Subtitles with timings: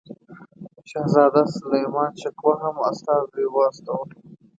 [0.91, 4.09] شهزاده سلیمان شکوه هم استازی واستاوه.